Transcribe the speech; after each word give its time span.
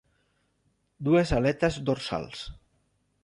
Dues 1.09 1.33
aletes 1.39 1.79
dorsals. 1.91 2.43